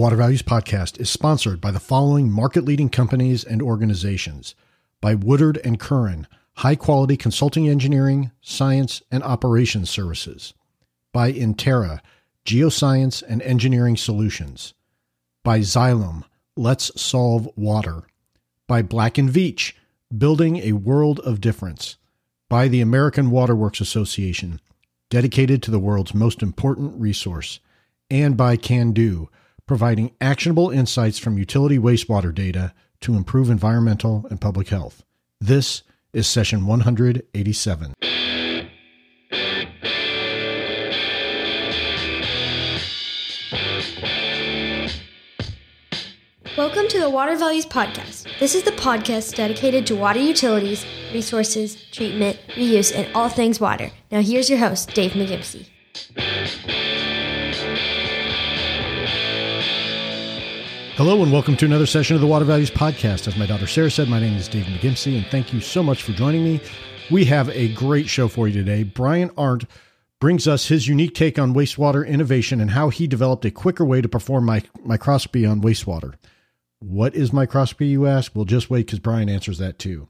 [0.00, 4.54] Water Values Podcast is sponsored by the following market leading companies and organizations
[5.02, 10.54] by Woodard and Curran, high quality consulting engineering, science, and operations services,
[11.12, 12.00] by Intera,
[12.46, 14.72] geoscience and engineering solutions,
[15.44, 16.24] by Xylem,
[16.56, 18.04] Let's Solve Water,
[18.66, 19.74] by Black and Veatch,
[20.16, 21.98] building a world of difference,
[22.48, 24.62] by the American Waterworks Association,
[25.10, 27.60] dedicated to the world's most important resource,
[28.10, 29.28] and by Kando
[29.70, 35.04] providing actionable insights from utility wastewater data to improve environmental and public health.
[35.40, 37.94] This is session 187.
[46.56, 48.26] Welcome to the Water Values Podcast.
[48.40, 53.92] This is the podcast dedicated to water utilities, resources, treatment, reuse, and all things water.
[54.10, 55.68] Now, here's your host, Dave McGimsey.
[61.00, 63.26] Hello and welcome to another session of the Water Values Podcast.
[63.26, 66.02] As my daughter Sarah said, my name is Dave McGimsey, and thank you so much
[66.02, 66.60] for joining me.
[67.10, 68.82] We have a great show for you today.
[68.82, 69.64] Brian Arndt
[70.20, 74.02] brings us his unique take on wastewater innovation and how he developed a quicker way
[74.02, 76.16] to perform my, microscopy on wastewater.
[76.80, 78.32] What is microscopy, you ask?
[78.34, 80.06] Well, just wait because Brian answers that too.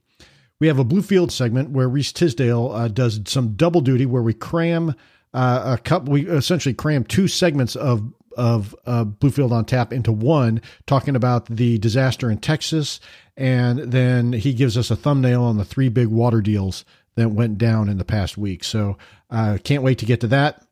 [0.58, 4.34] We have a Bluefield segment where Reese Tisdale uh, does some double duty where we
[4.34, 4.96] cram
[5.32, 6.08] uh, a cup.
[6.08, 11.46] We essentially cram two segments of of uh, Bluefield on Tap into one, talking about
[11.46, 13.00] the disaster in Texas,
[13.36, 16.84] and then he gives us a thumbnail on the three big water deals
[17.16, 18.64] that went down in the past week.
[18.64, 18.96] So
[19.30, 20.64] uh, can't wait to get to that.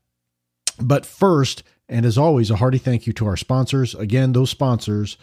[0.81, 3.95] But first, and as always, a hearty thank you to our sponsors.
[3.95, 5.17] Again, those sponsors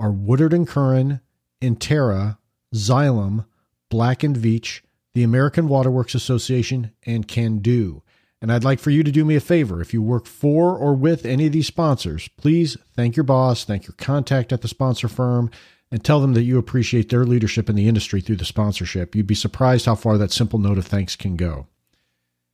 [0.00, 1.20] are Woodard and Curran,
[1.60, 2.38] Intera,
[2.74, 3.46] Xylem,
[3.90, 4.80] Black and Veatch,
[5.14, 8.02] the American Waterworks Association, and Kando.
[8.40, 9.80] And I'd like for you to do me a favor.
[9.80, 13.86] If you work for or with any of these sponsors, please thank your boss, thank
[13.86, 15.50] your contact at the sponsor firm,
[15.90, 19.16] and tell them that you appreciate their leadership in the industry through the sponsorship.
[19.16, 21.66] You'd be surprised how far that simple note of thanks can go.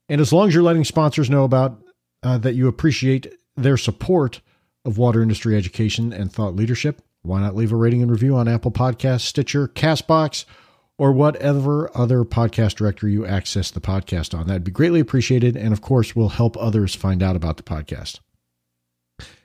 [0.08, 1.82] And as long as you're letting sponsors know about
[2.22, 4.40] uh, that you appreciate their support
[4.84, 8.48] of water industry education and thought leadership, why not leave a rating and review on
[8.48, 10.44] Apple Podcasts, Stitcher, Castbox,
[10.98, 14.46] or whatever other podcast directory you access the podcast on.
[14.46, 15.56] That'd be greatly appreciated.
[15.56, 18.20] And of course, will help others find out about the podcast.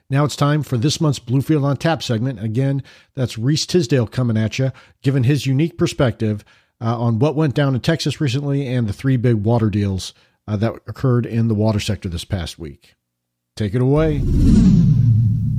[0.08, 2.42] Now it's time for this month's Bluefield on Tap segment.
[2.42, 2.82] Again,
[3.14, 4.72] that's Reese Tisdale coming at you,
[5.02, 6.44] giving his unique perspective
[6.80, 10.12] uh, on what went down in Texas recently and the three big water deals
[10.48, 12.96] uh, that occurred in the water sector this past week.
[13.56, 14.20] Take it away.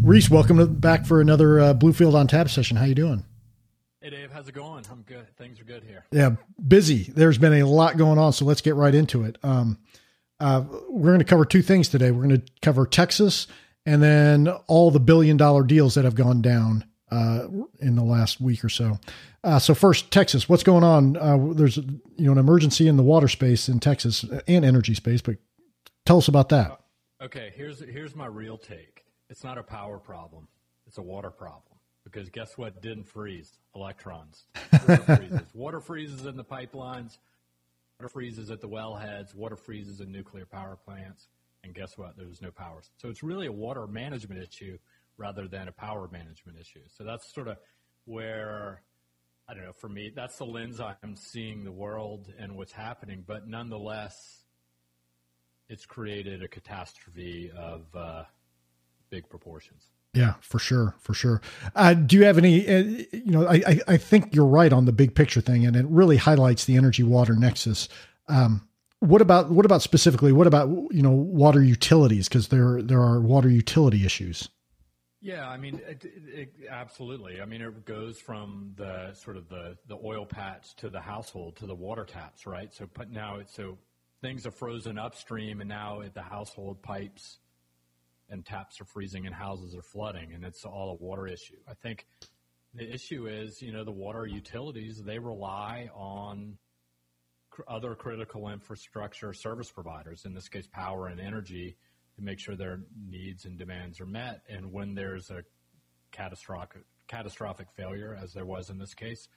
[0.02, 2.76] Reese, welcome back for another uh, Bluefield on Tap session.
[2.76, 3.24] How you doing?
[4.04, 4.84] Hey Dave, how's it going?
[4.92, 5.28] I'm good.
[5.38, 6.06] Things are good here.
[6.12, 6.32] Yeah,
[6.68, 7.12] busy.
[7.16, 9.38] There's been a lot going on, so let's get right into it.
[9.44, 9.78] Um,
[10.40, 12.10] uh, we're going to cover two things today.
[12.10, 13.46] We're going to cover Texas
[13.86, 17.46] and then all the billion dollar deals that have gone down uh,
[17.80, 19.00] in the last week or so.
[19.44, 20.50] Uh, so first, Texas.
[20.50, 21.16] What's going on?
[21.16, 25.22] Uh, there's you know an emergency in the water space in Texas and energy space,
[25.22, 25.36] but
[26.08, 26.80] tell us about that.
[27.22, 29.06] Okay, here's here's my real take.
[29.30, 30.48] It's not a power problem.
[30.88, 31.71] It's a water problem
[32.12, 33.60] because guess what didn't freeze?
[33.76, 34.46] Electrons.
[34.88, 35.42] Water freezes.
[35.54, 37.18] water freezes in the pipelines.
[38.00, 39.34] Water freezes at the wellheads.
[39.34, 41.28] Water freezes in nuclear power plants.
[41.64, 42.18] And guess what?
[42.18, 42.82] There's no power.
[42.98, 44.78] So it's really a water management issue
[45.18, 46.82] rather than a power management issue.
[46.88, 47.58] So that's sort of
[48.06, 48.82] where,
[49.48, 53.24] I don't know, for me, that's the lens I'm seeing the world and what's happening.
[53.26, 54.44] But nonetheless,
[55.70, 58.24] it's created a catastrophe of uh,
[59.12, 59.91] big proportions.
[60.14, 61.42] Yeah, for sure, for sure.
[61.74, 62.68] Uh, do you have any?
[62.68, 62.80] Uh,
[63.14, 66.18] you know, I, I think you're right on the big picture thing, and it really
[66.18, 67.88] highlights the energy water nexus.
[68.28, 68.68] Um,
[69.00, 70.34] what about what about specifically?
[70.34, 72.28] What about you know water utilities?
[72.28, 74.50] Because there there are water utility issues.
[75.22, 77.42] Yeah, I mean, it, it, absolutely.
[77.42, 81.56] I mean, it goes from the sort of the the oil patch to the household
[81.58, 82.74] to the water taps, right?
[82.74, 83.78] So, but now it's so
[84.22, 87.38] things are frozen upstream, and now at the household pipes
[88.32, 91.58] and taps are freezing and houses are flooding, and it's all a water issue.
[91.70, 92.08] I think
[92.74, 96.58] the issue is, you know, the water utilities they rely on
[97.50, 101.76] cr- other critical infrastructure service providers, in this case, power and energy,
[102.16, 104.42] to make sure their needs and demands are met.
[104.50, 105.44] And when there's a
[106.12, 109.28] catastrophic catastrophic failure, as there was in this case,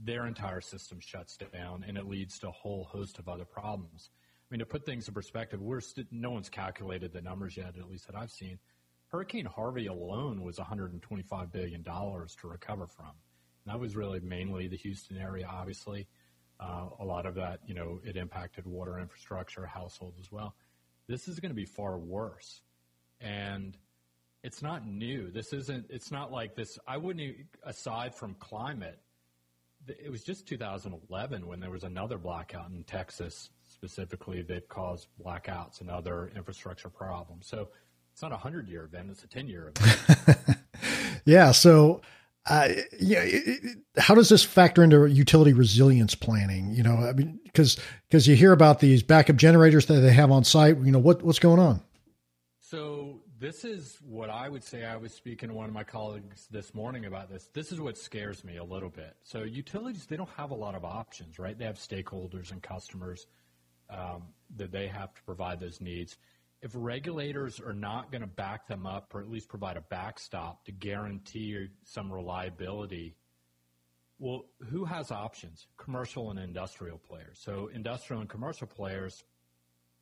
[0.00, 4.10] their entire system shuts down, and it leads to a whole host of other problems.
[4.48, 7.74] I mean, to put things in perspective, we're st- no one's calculated the numbers yet,
[7.78, 8.58] at least that I've seen.
[9.08, 13.06] Hurricane Harvey alone was 125 billion dollars to recover from.
[13.06, 16.06] And that was really mainly the Houston area, obviously.
[16.60, 20.54] Uh, a lot of that, you know, it impacted water infrastructure, households as well.
[21.08, 22.62] This is going to be far worse.
[23.20, 23.76] And
[24.42, 25.30] it's not new.
[25.30, 25.86] This isn't.
[25.90, 26.78] It's not like this.
[26.86, 27.36] I wouldn't.
[27.64, 28.98] Aside from climate,
[29.86, 35.80] it was just 2011 when there was another blackout in Texas specifically that cause blackouts
[35.80, 37.46] and other infrastructure problems.
[37.46, 37.68] So
[38.12, 40.58] it's not a hundred year event; it's a 10 year event.
[41.24, 41.52] yeah.
[41.52, 42.00] So.
[42.50, 46.72] Uh, yeah, it, it, how does this factor into utility resilience planning?
[46.72, 47.78] You know, I mean, because
[48.08, 50.78] because you hear about these backup generators that they have on site.
[50.78, 51.82] You know, what what's going on?
[52.58, 54.86] So this is what I would say.
[54.86, 57.50] I was speaking to one of my colleagues this morning about this.
[57.52, 59.14] This is what scares me a little bit.
[59.22, 61.58] So utilities, they don't have a lot of options, right?
[61.58, 63.26] They have stakeholders and customers
[63.90, 64.22] um,
[64.56, 66.16] that they have to provide those needs.
[66.60, 70.64] If regulators are not going to back them up or at least provide a backstop
[70.64, 73.14] to guarantee some reliability,
[74.18, 75.68] well, who has options?
[75.76, 77.38] Commercial and industrial players.
[77.40, 79.22] So industrial and commercial players,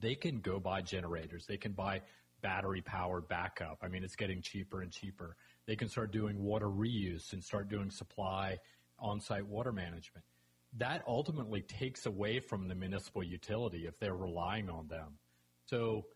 [0.00, 1.44] they can go buy generators.
[1.47, 2.00] They can buy
[2.41, 3.79] battery powered backup.
[3.83, 5.37] I mean, it's getting cheaper and cheaper.
[5.67, 8.59] They can start doing water reuse and start doing supply
[8.99, 10.25] on site water management.
[10.78, 15.19] That ultimately takes away from the municipal utility if they're relying on them.
[15.67, 16.06] So,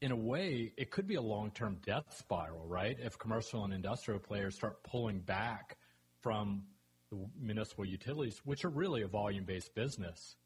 [0.00, 2.96] in a way, it could be a long term death spiral, right?
[3.00, 5.76] If commercial and industrial players start pulling back
[6.20, 6.64] from
[7.10, 10.36] the municipal utilities, which are really a volume based business,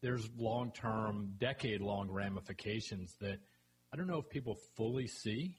[0.00, 3.38] there's long term, decade long ramifications that
[3.92, 5.58] I don't know if people fully see.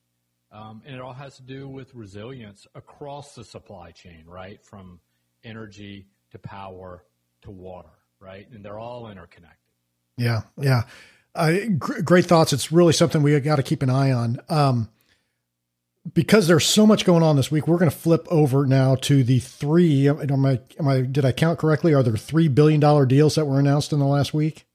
[0.52, 4.64] Um, and it all has to do with resilience across the supply chain, right?
[4.64, 5.00] From
[5.44, 7.04] energy to power
[7.42, 7.90] to water,
[8.20, 8.48] right?
[8.52, 9.58] And they're all interconnected.
[10.18, 10.84] Yeah, yeah.
[11.36, 12.54] Uh, gr- great thoughts.
[12.54, 14.40] It's really something we got to keep an eye on.
[14.50, 14.90] Um,
[16.14, 19.24] because there's so much going on this week, we're going to flip over now to
[19.24, 20.08] the three.
[20.08, 21.94] Am I, am I, did I count correctly?
[21.94, 24.66] Are there three billion dollar deals that were announced in the last week?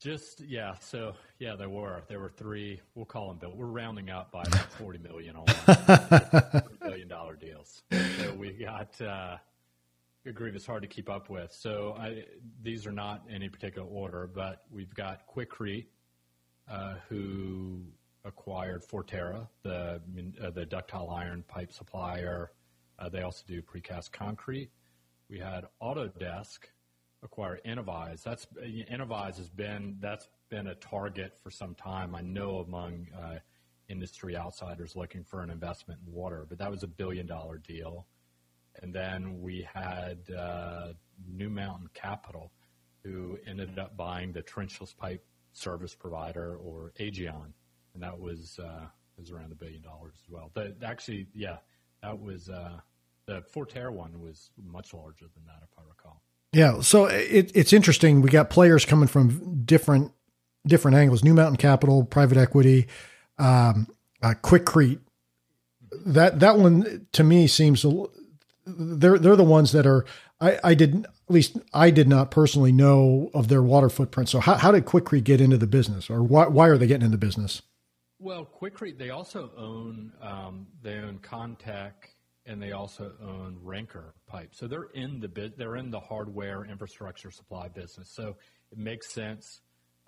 [0.00, 0.74] Just yeah.
[0.80, 2.02] So yeah, there were.
[2.08, 2.80] There were three.
[2.94, 3.52] We'll call them bill.
[3.54, 7.82] We're rounding up by about forty million on billion dollar deals.
[7.90, 9.00] So we got.
[9.00, 9.38] Uh,
[10.32, 11.52] Grievous hard to keep up with.
[11.52, 12.24] So I,
[12.62, 15.86] these are not in any particular order, but we've got Quikrete,
[16.70, 17.82] uh, who
[18.24, 20.00] acquired Forterra, the
[20.42, 22.52] uh, the ductile iron pipe supplier.
[22.98, 24.70] Uh, they also do precast concrete.
[25.28, 26.60] We had Autodesk
[27.22, 28.22] acquire Innovyze.
[28.22, 32.14] That's Innovyze has been that's been a target for some time.
[32.14, 33.38] I know among uh,
[33.88, 38.06] industry outsiders looking for an investment in water, but that was a billion dollar deal.
[38.82, 40.88] And then we had uh,
[41.28, 42.50] New Mountain Capital,
[43.02, 47.52] who ended up buying the trenchless pipe service provider or Aegion,
[47.94, 48.86] and that was uh,
[49.16, 50.50] was around a billion dollars as well.
[50.54, 51.58] But actually, yeah,
[52.02, 52.80] that was uh,
[53.26, 56.22] the Forterra one was much larger than that, if I recall.
[56.52, 58.22] Yeah, so it, it's interesting.
[58.22, 60.12] We got players coming from different
[60.66, 61.24] different angles.
[61.24, 62.86] New Mountain Capital, private equity,
[63.38, 63.88] um,
[64.22, 65.00] uh, Quikrete.
[66.06, 67.84] That that one to me seems
[68.66, 70.04] they're they're the ones that are.
[70.40, 74.28] I, I didn't at least I did not personally know of their water footprint.
[74.28, 77.06] So how how did Quikrete get into the business, or why why are they getting
[77.06, 77.62] into the business?
[78.18, 81.92] Well, Quikrete they also own um, they own Contech
[82.46, 84.50] and they also own Rinker Pipe.
[84.52, 88.10] So they're in the they're in the hardware infrastructure supply business.
[88.10, 88.36] So
[88.70, 89.60] it makes sense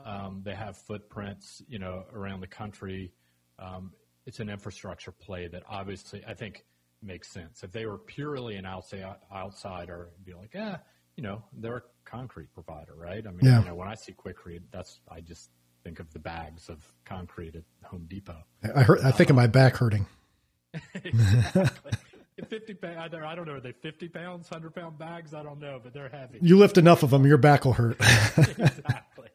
[0.04, 3.12] um, they have footprints, you know, around the country.
[3.58, 3.92] Um,
[4.26, 6.64] it's an infrastructure play that obviously I think
[7.02, 7.62] makes sense.
[7.62, 10.78] If they were purely an outsider, it'd be like, yeah,
[11.16, 13.26] you know, they're a concrete provider, right?
[13.26, 13.60] I mean, yeah.
[13.60, 15.50] you know, when I see Quikrete, that's I just
[15.84, 18.42] think of the bags of concrete at Home Depot.
[18.74, 19.00] I heard.
[19.00, 20.06] I think um, of my back hurting.
[20.94, 21.92] exactly.
[22.50, 25.32] 50 pounds, I don't know, are they 50 pounds, 100 pound bags?
[25.32, 26.38] I don't know, but they're heavy.
[26.42, 27.96] You lift enough of them, your back will hurt.
[28.36, 29.28] exactly.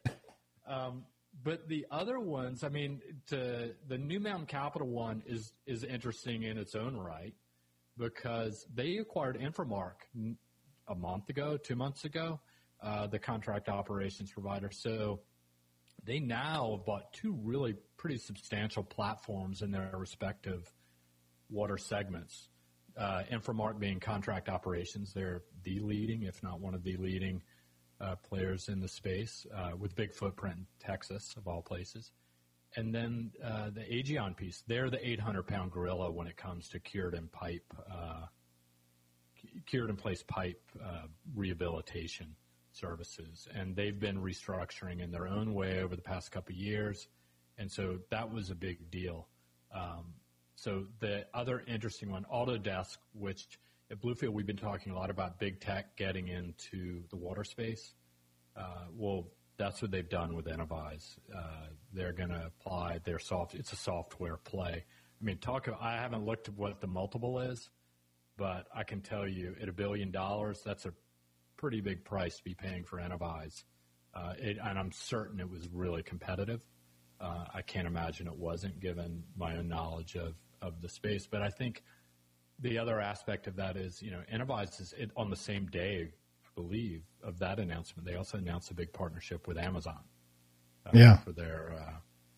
[0.68, 1.02] Um,
[1.42, 6.44] but the other ones, I mean, to, the New Mountain Capital one is is interesting
[6.44, 7.34] in its own right
[7.98, 9.94] because they acquired Inframark
[10.88, 12.40] a month ago, two months ago,
[12.82, 14.70] uh, the contract operations provider.
[14.70, 15.20] So
[16.04, 20.72] they now have bought two really pretty substantial platforms in their respective
[21.48, 22.48] water segments.
[22.96, 23.22] Uh,
[23.78, 27.42] being contract operations, they're the leading, if not one of the leading
[28.00, 32.10] uh, players in the space uh, with big footprint in Texas, of all places.
[32.76, 36.80] And then uh, the Aegion piece, they're the 800 pound gorilla when it comes to
[36.80, 38.26] cured and pipe, uh,
[39.66, 42.34] cured in place pipe uh, rehabilitation
[42.72, 43.46] services.
[43.54, 47.08] And they've been restructuring in their own way over the past couple of years.
[47.58, 49.28] And so that was a big deal.
[49.74, 50.14] Um,
[50.54, 53.58] so the other interesting one, Autodesk, which
[53.90, 57.94] at Bluefield, we've been talking a lot about big tech getting into the water space.
[58.56, 59.26] Uh, well,
[59.62, 61.16] that's what they've done with Innovyze.
[61.34, 63.54] Uh, they're going to apply their soft.
[63.54, 64.84] It's a software play
[65.22, 65.68] I mean, talk.
[65.80, 67.70] I haven't looked at what the multiple is,
[68.36, 70.92] but I can tell you, at a billion dollars, that's a
[71.56, 73.62] pretty big price to be paying for Innovyze.
[74.14, 76.60] Uh, it, and I'm certain it was really competitive.
[77.20, 81.28] Uh, I can't imagine it wasn't, given my own knowledge of, of the space.
[81.30, 81.84] But I think
[82.58, 86.14] the other aspect of that is, you know, Innovyze is it, on the same day,
[86.54, 88.06] believe, of that announcement.
[88.06, 90.00] They also announced a big partnership with Amazon.
[90.86, 91.16] Uh, yeah.
[91.18, 91.92] For their uh,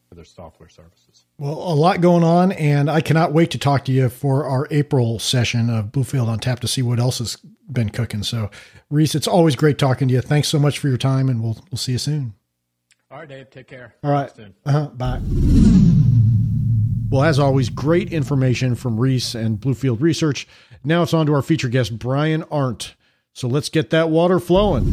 [0.08, 1.24] for their software services.
[1.38, 4.68] Well, a lot going on, and I cannot wait to talk to you for our
[4.70, 7.36] April session of Bluefield on Tap to see what else has
[7.70, 8.22] been cooking.
[8.22, 8.50] So,
[8.90, 10.20] Reese, it's always great talking to you.
[10.20, 12.34] Thanks so much for your time, and we'll we'll see you soon.
[13.10, 13.50] All right, Dave.
[13.50, 13.94] Take care.
[14.02, 14.30] All right.
[14.66, 15.20] Uh-huh, bye.
[17.10, 20.48] Well, as always, great information from Reese and Bluefield Research.
[20.82, 22.94] Now it's on to our feature guest, Brian Arndt.
[23.34, 24.84] So let's get that water flowing.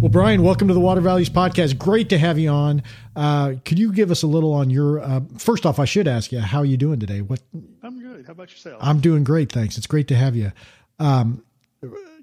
[0.00, 1.78] Well, Brian, welcome to the Water Values Podcast.
[1.78, 2.82] Great to have you on.
[3.14, 4.98] Uh, could you give us a little on your?
[5.00, 7.20] Uh, first off, I should ask you, how are you doing today?
[7.20, 7.40] What?
[7.84, 8.26] I'm good.
[8.26, 8.78] How about yourself?
[8.84, 9.78] I'm doing great, thanks.
[9.78, 10.50] It's great to have you.
[10.98, 11.44] Um,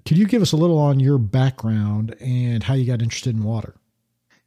[0.06, 3.44] could you give us a little on your background and how you got interested in
[3.44, 3.76] water?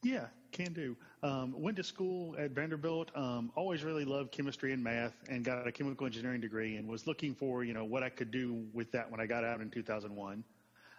[0.03, 0.95] Yeah, can do.
[1.25, 3.11] Um, went to school at Vanderbilt.
[3.17, 7.07] Um, always really loved chemistry and math, and got a chemical engineering degree, and was
[7.07, 9.71] looking for you know what I could do with that when I got out in
[9.71, 10.45] 2001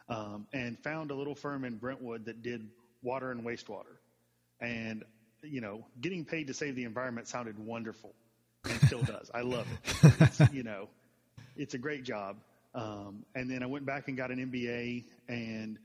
[0.09, 2.67] um, and found a little firm in Brentwood that did
[3.01, 3.97] water and wastewater.
[4.61, 5.03] And,
[5.41, 8.13] you know, getting paid to save the environment sounded wonderful
[8.63, 9.29] and still does.
[9.33, 10.13] I love it.
[10.19, 10.89] It's, you know,
[11.55, 12.37] it's a great job.
[12.73, 15.77] Um, and then I went back and got an MBA and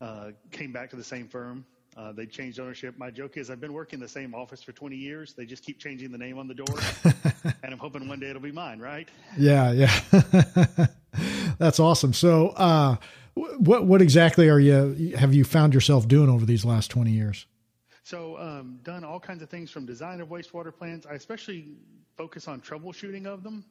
[0.00, 1.64] uh, came back to the same firm.
[1.96, 2.94] Uh, they changed ownership.
[2.98, 5.32] My joke is I've been working in the same office for 20 years.
[5.32, 6.78] They just keep changing the name on the door,
[7.62, 9.08] and I'm hoping one day it'll be mine, right?
[9.38, 10.86] Yeah, yeah.
[11.58, 12.12] That's awesome.
[12.12, 12.96] So, uh,
[13.34, 17.46] what what exactly are you have you found yourself doing over these last 20 years?
[18.02, 21.06] So, um, done all kinds of things from design of wastewater plants.
[21.06, 21.72] I especially
[22.16, 23.64] focus on troubleshooting of them.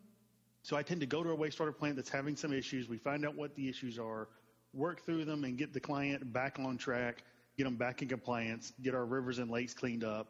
[0.64, 2.90] So, I tend to go to a wastewater plant that's having some issues.
[2.90, 4.30] We find out what the issues are,
[4.74, 7.24] work through them, and get the client back on track,
[7.58, 10.28] get them back in compliance, get our rivers and lakes cleaned up.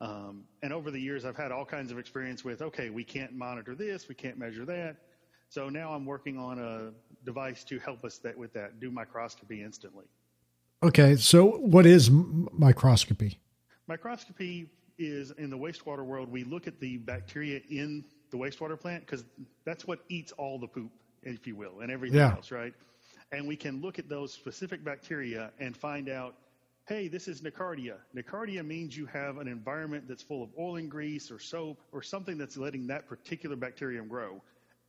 [0.00, 3.34] Um, and over the years, I've had all kinds of experience with okay, we can't
[3.34, 4.96] monitor this, we can't measure that.
[5.48, 6.90] So now I'm working on a
[7.24, 10.04] device to help us that with that, do microscopy instantly.
[10.82, 13.38] Okay, so what is microscopy?
[13.86, 14.68] Microscopy
[14.98, 16.30] is in the wastewater world.
[16.30, 19.24] We look at the bacteria in the wastewater plant because
[19.64, 20.90] that's what eats all the poop,
[21.22, 22.32] if you will, and everything yeah.
[22.32, 22.74] else, right?
[23.32, 26.34] And we can look at those specific bacteria and find out,
[26.86, 27.96] hey, this is Nocardia.
[28.14, 32.00] Nocardia means you have an environment that's full of oil and grease or soap or
[32.00, 34.40] something that's letting that particular bacterium grow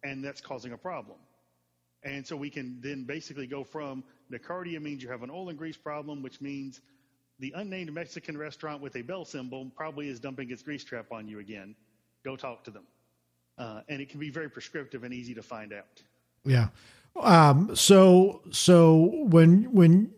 [0.04, 1.18] and that's causing a problem.
[2.04, 5.58] And so we can then basically go from Nocardia means you have an oil and
[5.58, 6.82] grease problem, which means
[7.39, 11.27] the unnamed Mexican restaurant with a bell symbol probably is dumping its grease trap on
[11.27, 11.75] you again.
[12.24, 12.84] Go talk to them.
[13.58, 16.04] Uh, and it can be very prescriptive and easy to find out.
[16.46, 16.68] Yeah.
[17.20, 20.12] Um, so, so when, when,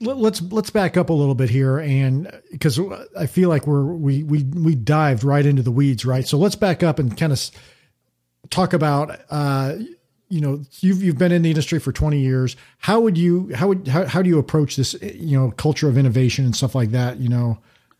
[0.00, 2.80] let's let's back up a little bit here and because
[3.18, 6.26] i feel like we're we we we dived right into the weeds right?
[6.26, 7.50] So let's back up and kind of
[8.50, 9.76] talk about uh,
[10.28, 12.56] you know you've you've been in the industry for 20 years.
[12.78, 15.96] How would you how would how, how do you approach this you know culture of
[15.98, 17.58] innovation and stuff like that you know?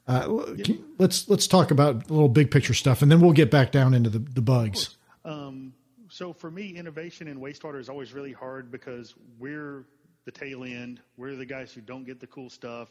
[0.08, 0.74] Uh, yeah.
[0.98, 3.94] let's let's talk about a little big picture stuff and then we'll get back down
[3.94, 4.96] into the, the bugs.
[5.24, 5.72] Um,
[6.08, 9.84] so for me innovation in wastewater is always really hard because we're
[10.24, 12.88] the tail end we're the guys who don't get the cool stuff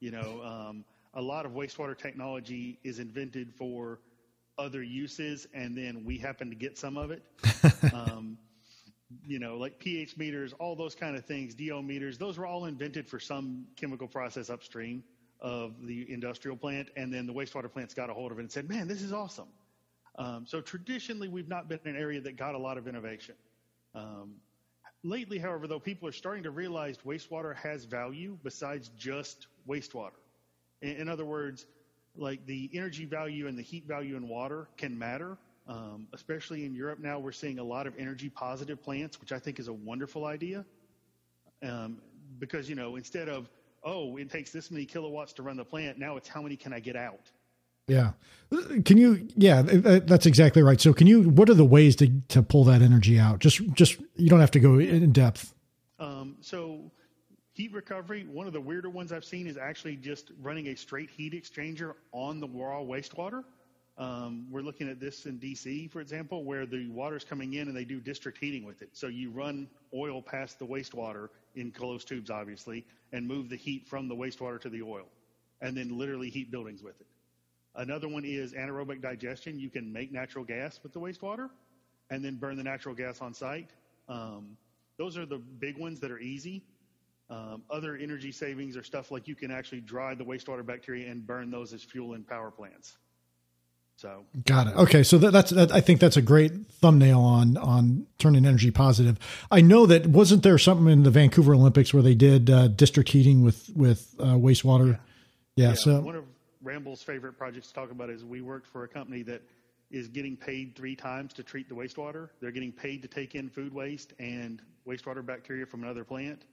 [0.00, 0.84] you know um,
[1.14, 3.98] a lot of wastewater technology is invented for
[4.60, 7.22] other uses, and then we happen to get some of it.
[7.94, 8.36] um,
[9.26, 12.66] you know, like pH meters, all those kind of things, DO meters, those were all
[12.66, 15.02] invented for some chemical process upstream
[15.40, 16.90] of the industrial plant.
[16.96, 19.12] And then the wastewater plants got a hold of it and said, man, this is
[19.12, 19.48] awesome.
[20.16, 23.34] Um, so traditionally, we've not been an area that got a lot of innovation.
[23.94, 24.34] Um,
[25.02, 30.18] lately, however, though, people are starting to realize wastewater has value besides just wastewater.
[30.82, 31.66] In, in other words,
[32.16, 35.38] like the energy value and the heat value in water can matter.
[35.68, 39.38] Um, especially in Europe now, we're seeing a lot of energy positive plants, which I
[39.38, 40.64] think is a wonderful idea.
[41.62, 41.98] Um,
[42.38, 43.48] because, you know, instead of,
[43.84, 46.72] oh, it takes this many kilowatts to run the plant, now it's how many can
[46.72, 47.30] I get out?
[47.90, 48.12] Yeah.
[48.84, 50.80] Can you, yeah, that's exactly right.
[50.80, 53.38] So can you, what are the ways to, to pull that energy out?
[53.38, 55.54] Just, just, you don't have to go in depth.
[56.00, 56.90] Um, so
[57.60, 61.10] Heat recovery, one of the weirder ones I've seen is actually just running a straight
[61.10, 63.44] heat exchanger on the raw wastewater.
[63.98, 67.76] Um, we're looking at this in DC, for example, where the water's coming in and
[67.76, 68.88] they do district heating with it.
[68.94, 73.86] So you run oil past the wastewater in closed tubes, obviously, and move the heat
[73.86, 75.04] from the wastewater to the oil,
[75.60, 77.06] and then literally heat buildings with it.
[77.76, 79.58] Another one is anaerobic digestion.
[79.58, 81.50] You can make natural gas with the wastewater
[82.10, 83.70] and then burn the natural gas on site.
[84.08, 84.56] Um,
[84.98, 86.62] those are the big ones that are easy.
[87.30, 91.24] Um, other energy savings are stuff like you can actually dry the wastewater bacteria and
[91.24, 92.96] burn those as fuel in power plants.
[94.00, 94.76] So got it.
[94.76, 98.70] Okay, so that, that's that, I think that's a great thumbnail on on turning energy
[98.70, 99.18] positive.
[99.50, 103.10] I know that wasn't there something in the Vancouver Olympics where they did uh, district
[103.10, 104.98] heating with with uh, wastewater.
[105.54, 105.68] Yeah.
[105.68, 105.74] yeah.
[105.74, 106.24] So one of
[106.64, 109.42] Ramboll's favorite projects to talk about is we worked for a company that
[109.90, 112.28] is getting paid three times to treat the wastewater.
[112.40, 116.44] They're getting paid to take in food waste and wastewater bacteria from another plant.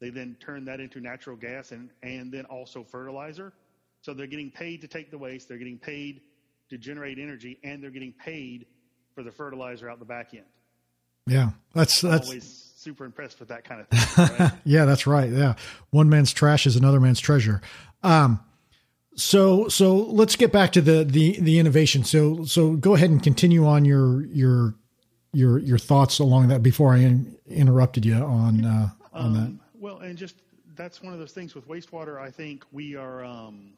[0.00, 3.52] They then turn that into natural gas and and then also fertilizer.
[4.02, 5.48] So they're getting paid to take the waste.
[5.48, 6.20] They're getting paid
[6.68, 8.66] to generate energy, and they're getting paid
[9.14, 10.44] for the fertilizer out the back end.
[11.26, 14.36] Yeah, that's that's always super impressed with that kind of thing.
[14.38, 14.52] Right?
[14.64, 15.30] yeah, that's right.
[15.30, 15.54] Yeah,
[15.90, 17.62] one man's trash is another man's treasure.
[18.02, 18.40] Um,
[19.16, 22.04] so so let's get back to the the the innovation.
[22.04, 24.74] So so go ahead and continue on your your
[25.32, 29.80] your your thoughts along that before I in, interrupted you on uh, on um, that.
[29.80, 30.36] Well, and just
[30.76, 32.20] that's one of those things with wastewater.
[32.20, 33.24] I think we are.
[33.24, 33.74] Um,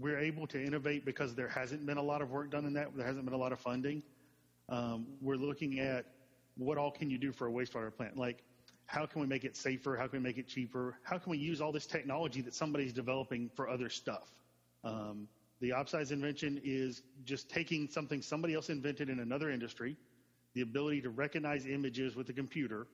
[0.00, 2.96] we're able to innovate because there hasn't been a lot of work done in that.
[2.96, 4.02] There hasn't been a lot of funding.
[4.68, 6.06] Um, we're looking at
[6.56, 8.16] what all can you do for a wastewater plant?
[8.16, 8.44] Like,
[8.88, 9.96] how can we make it safer?
[9.96, 10.96] How can we make it cheaper?
[11.02, 14.32] How can we use all this technology that somebody's developing for other stuff?
[14.82, 15.28] Um,
[15.60, 19.94] the OppSize invention is just taking something somebody else invented in another industry,
[20.54, 22.86] the ability to recognize images with a computer,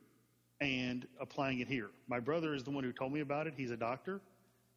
[0.61, 1.91] and applying it here.
[2.09, 3.55] My brother is the one who told me about it.
[3.57, 4.21] He's a doctor,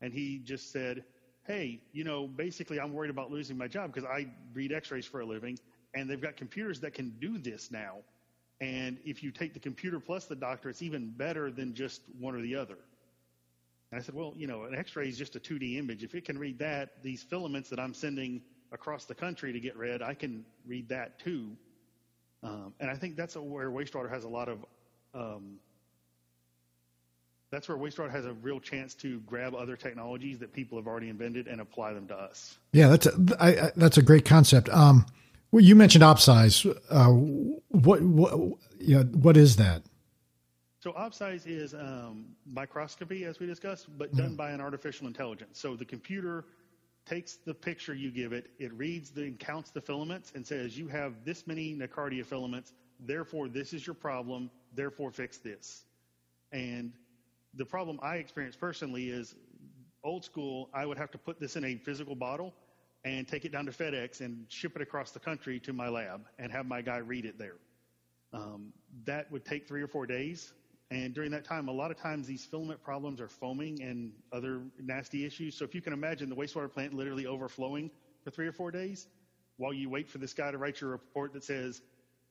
[0.01, 1.03] and he just said,
[1.47, 5.21] hey, you know, basically I'm worried about losing my job because I read x-rays for
[5.21, 5.57] a living
[5.95, 7.97] and they've got computers that can do this now.
[8.59, 12.35] And if you take the computer plus the doctor, it's even better than just one
[12.35, 12.77] or the other.
[13.91, 16.03] And I said, well, you know, an x-ray is just a 2D image.
[16.03, 19.77] If it can read that, these filaments that I'm sending across the country to get
[19.77, 21.51] read, I can read that too.
[22.43, 24.65] Um, and I think that's where wastewater has a lot of
[25.13, 25.57] um,
[27.49, 31.09] that's where wastewater has a real chance to grab other technologies that people have already
[31.09, 32.57] invented and apply them to us.
[32.73, 34.69] Yeah, that's a, I, I, that's a great concept.
[34.69, 35.05] Um,
[35.51, 36.65] well, you mentioned OppSize.
[36.89, 37.07] Uh,
[37.69, 38.33] what what
[38.79, 39.83] you know, what is that?
[40.79, 44.35] So OppSize is um, microscopy, as we discussed, but done mm-hmm.
[44.35, 45.59] by an artificial intelligence.
[45.59, 46.45] So the computer
[47.05, 50.77] takes the picture you give it, it reads the and counts the filaments, and says
[50.77, 52.73] you have this many Nocardia filaments.
[52.99, 54.49] Therefore, this is your problem.
[54.75, 55.85] Therefore, fix this.
[56.51, 56.93] And
[57.53, 59.35] the problem I experienced personally is
[60.03, 62.53] old school, I would have to put this in a physical bottle
[63.07, 66.21] and take it down to FedEx and ship it across the country to my lab
[66.39, 67.57] and have my guy read it there.
[68.33, 68.73] Um,
[69.05, 70.53] that would take three or four days.
[70.89, 74.61] And during that time, a lot of times these filament problems are foaming and other
[74.81, 75.55] nasty issues.
[75.55, 77.91] So if you can imagine the wastewater plant literally overflowing
[78.23, 79.07] for three or four days
[79.57, 81.81] while you wait for this guy to write your report that says,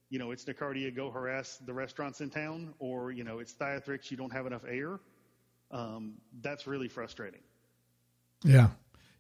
[0.09, 4.11] you know, it's Nocardia, go harass the restaurants in town, or, you know, it's Thiothrix,
[4.11, 5.01] you don't have enough air
[5.71, 7.41] um, that's really frustrating.
[8.45, 8.69] Yeah.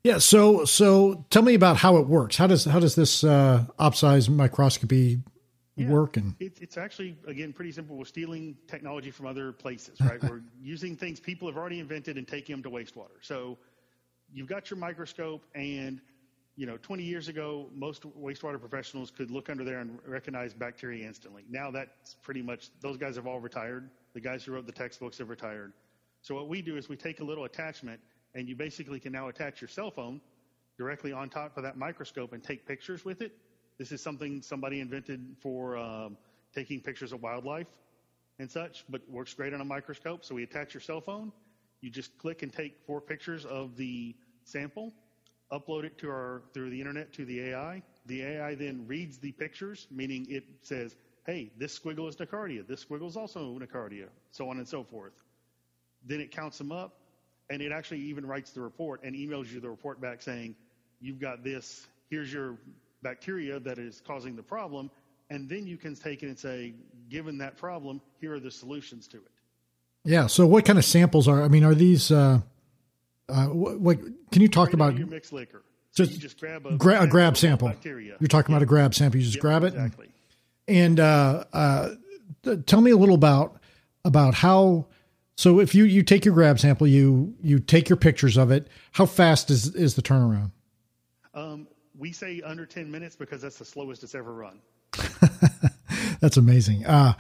[0.06, 0.18] Yeah.
[0.18, 2.36] So, so tell me about how it works.
[2.36, 5.20] How does, how does this, uh, OppSize microscopy
[5.74, 6.16] yeah, work?
[6.16, 7.96] And it, it's actually, again, pretty simple.
[7.96, 10.22] We're stealing technology from other places, right?
[10.30, 13.18] We're using things people have already invented and taking them to wastewater.
[13.20, 13.58] So
[14.32, 16.00] you've got your microscope and,
[16.54, 21.04] you know, 20 years ago, most wastewater professionals could look under there and recognize bacteria
[21.04, 21.42] instantly.
[21.50, 23.90] Now that's pretty much, those guys have all retired.
[24.14, 25.72] The guys who wrote the textbooks have retired.
[26.22, 28.00] So what we do is we take a little attachment
[28.36, 30.20] and you basically can now attach your cell phone
[30.76, 33.32] directly on top of that microscope and take pictures with it.
[33.78, 36.18] This is something somebody invented for um,
[36.54, 37.66] taking pictures of wildlife
[38.38, 40.22] and such, but works great on a microscope.
[40.22, 41.32] So we attach your cell phone.
[41.80, 44.92] You just click and take four pictures of the sample,
[45.50, 47.82] upload it to our through the internet to the AI.
[48.04, 50.94] The AI then reads the pictures, meaning it says,
[51.24, 52.66] "Hey, this squiggle is Nocardia.
[52.66, 55.14] This squiggle is also Nocardia," so on and so forth.
[56.04, 57.05] Then it counts them up,
[57.50, 60.54] and it actually even writes the report and emails you the report back saying,
[61.00, 61.86] "You've got this.
[62.10, 62.56] Here's your
[63.02, 64.90] bacteria that is causing the problem."
[65.30, 66.74] And then you can take it and say,
[67.08, 69.30] "Given that problem, here are the solutions to it."
[70.04, 70.26] Yeah.
[70.28, 71.42] So, what kind of samples are?
[71.42, 72.10] I mean, are these?
[72.10, 72.40] Uh,
[73.28, 73.98] uh, what, what
[74.30, 74.96] can you talk about?
[74.96, 75.62] Your mixed liquor.
[75.90, 77.68] So just, just grab a, gra- a grab sample.
[77.68, 78.16] Bacteria.
[78.20, 79.18] You're talking about a grab sample.
[79.18, 79.68] You just grab it.
[79.68, 80.08] Exactly.
[80.68, 81.88] And, and uh, uh,
[82.66, 83.60] tell me a little about
[84.04, 84.86] about how
[85.36, 88.68] so if you you take your grab sample, you you take your pictures of it.
[88.92, 90.50] How fast is is the turnaround?
[91.34, 94.60] Um, we say under ten minutes because that's the slowest it's ever run.
[96.20, 96.86] that's amazing.
[96.86, 97.12] Uh,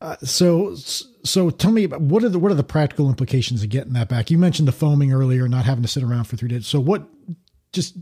[0.00, 3.68] uh, so so tell me about what are the what are the practical implications of
[3.68, 4.32] getting that back?
[4.32, 6.66] You mentioned the foaming earlier, not having to sit around for three days.
[6.66, 7.06] So what?
[7.72, 7.96] Just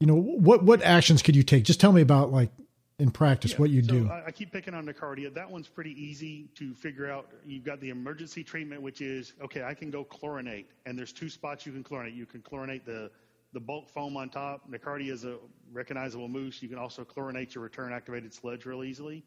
[0.00, 1.62] you know, what what actions could you take?
[1.62, 2.50] Just tell me about like
[2.98, 4.10] in practice Yeah, what you so do.
[4.10, 5.32] I, I keep picking on Nocardia.
[5.32, 7.28] That one's pretty easy to figure out.
[7.44, 9.62] You've got the emergency treatment, which is okay.
[9.62, 12.14] I can go chlorinate, and there's two spots you can chlorinate.
[12.14, 13.10] You can chlorinate the
[13.52, 14.70] the bulk foam on top.
[14.70, 15.38] Nocardia is a
[15.72, 16.62] recognizable mousse.
[16.62, 19.24] You can also chlorinate your return activated sludge real easily,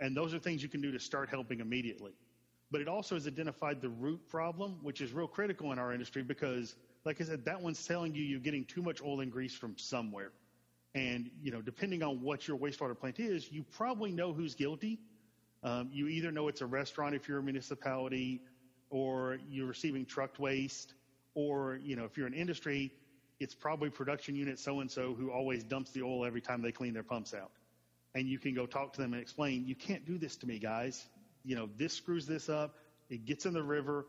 [0.00, 2.12] and those are things you can do to start helping immediately.
[2.70, 6.22] But it also has identified the root problem, which is real critical in our industry
[6.22, 9.54] because, like I said, that one's telling you you're getting too much oil and grease
[9.54, 10.32] from somewhere.
[10.98, 14.98] And, you know, depending on what your wastewater plant is, you probably know who's guilty.
[15.62, 18.40] Um, you either know it's a restaurant if you're a municipality,
[18.90, 20.94] or you're receiving trucked waste,
[21.34, 22.92] or, you know, if you're an industry,
[23.38, 26.72] it's probably production unit so and so who always dumps the oil every time they
[26.72, 27.52] clean their pumps out.
[28.16, 30.58] And you can go talk to them and explain, you can't do this to me,
[30.58, 31.06] guys.
[31.44, 32.74] You know, this screws this up.
[33.08, 34.06] It gets in the river.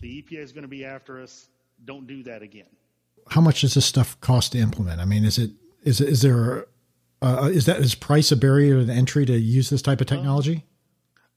[0.00, 1.48] The EPA is going to be after us.
[1.86, 2.66] Don't do that again.
[3.28, 5.00] How much does this stuff cost to implement?
[5.00, 5.50] I mean, is it
[5.86, 6.66] is is there
[7.22, 10.64] uh, is that is price a barrier to entry to use this type of technology?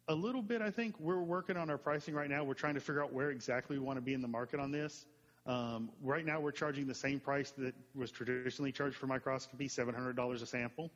[0.10, 1.00] A little bit, I think.
[1.00, 2.44] We're working on our pricing right now.
[2.44, 4.72] We're trying to figure out where exactly we want to be in the market on
[4.72, 5.06] this.
[5.46, 10.42] Um, right now, we're charging the same price that was traditionally charged for microscopy, $700
[10.42, 10.92] a sample.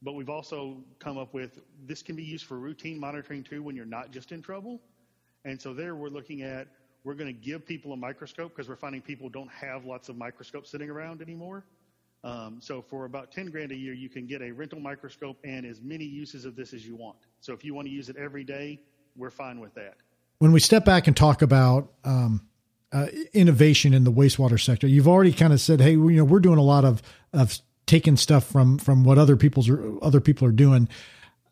[0.00, 3.76] But we've also come up with this can be used for routine monitoring too when
[3.76, 4.80] you're not just in trouble.
[5.44, 6.68] And so there we're looking at
[7.04, 10.16] we're going to give people a microscope because we're finding people don't have lots of
[10.16, 11.64] microscopes sitting around anymore.
[12.24, 15.66] Um, so for about 10 grand a year, you can get a rental microscope and
[15.66, 17.16] as many uses of this as you want.
[17.40, 18.80] So if you want to use it every day,
[19.16, 19.96] we're fine with that.
[20.38, 22.42] When we step back and talk about um,
[22.92, 26.40] uh, innovation in the wastewater sector, you've already kind of said, "Hey, you know, we're
[26.40, 30.52] doing a lot of of taking stuff from from what other people's other people are
[30.52, 30.88] doing."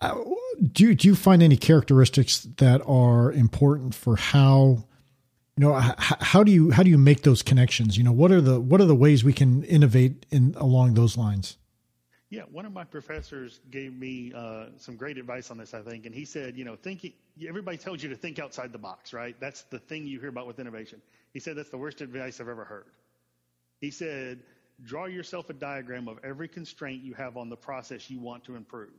[0.01, 0.17] Uh,
[0.73, 4.85] do do you find any characteristics that are important for how
[5.61, 8.33] you know h- how do you how do you make those connections you know what
[8.33, 11.59] are the what are the ways we can innovate in along those lines
[12.31, 16.07] Yeah, one of my professors gave me uh, some great advice on this, I think,
[16.07, 17.13] and he said, you know, thinking.
[17.47, 19.35] Everybody tells you to think outside the box, right?
[19.41, 21.03] That's the thing you hear about with innovation.
[21.33, 22.87] He said that's the worst advice I've ever heard.
[23.81, 24.39] He said,
[24.85, 28.55] draw yourself a diagram of every constraint you have on the process you want to
[28.55, 28.95] improve,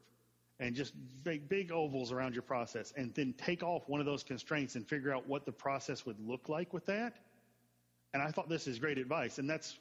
[0.62, 0.94] and just
[1.24, 4.88] big, big ovals around your process, and then take off one of those constraints and
[4.88, 7.18] figure out what the process would look like with that.
[8.14, 9.78] And I thought this is great advice, and that's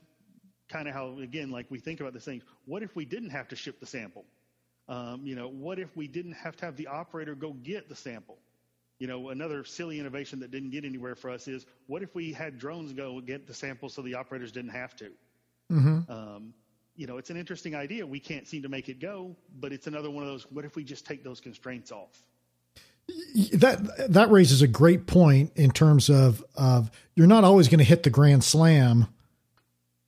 [0.71, 2.43] kind of how, again, like we think about this thing.
[2.65, 4.25] What if we didn't have to ship the sample?
[4.89, 7.97] Um, you know, what if we didn't have to have the operator go get the
[7.97, 8.39] sample?
[8.99, 12.33] You know, another silly innovation that didn't get anywhere for us is what if we
[12.33, 15.11] had drones go get the sample so the operators didn't have to?
[15.71, 16.11] mm-hmm.
[16.11, 16.55] Um,
[16.97, 18.07] you know, it's an interesting idea.
[18.07, 20.51] We can't seem to make it go, but it's another one of those.
[20.51, 22.23] What if we just take those constraints off?
[23.55, 27.85] that that raises a great point in terms of of you're not always going to
[27.85, 29.07] hit the grand slam